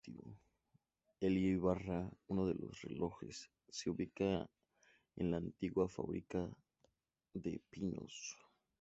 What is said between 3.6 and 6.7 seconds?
se ubica en la antigua fábrica